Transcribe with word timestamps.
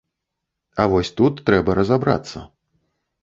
А 0.83 0.85
вось 0.93 1.11
тут 1.19 1.43
трэба 1.49 1.77
разабрацца. 1.79 2.39